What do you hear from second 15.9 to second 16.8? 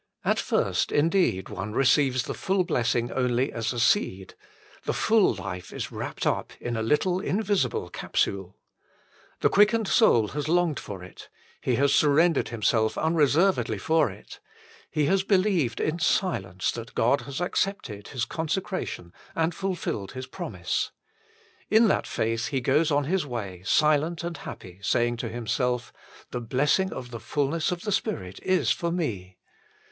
silence